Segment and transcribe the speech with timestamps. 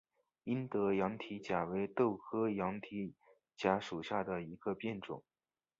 [0.45, 3.13] 英德羊蹄甲为豆科羊蹄
[3.55, 5.23] 甲属下的一个变种。